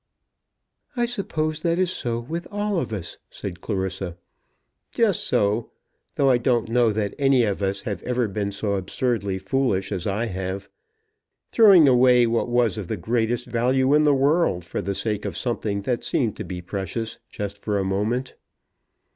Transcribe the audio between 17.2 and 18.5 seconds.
just for a moment."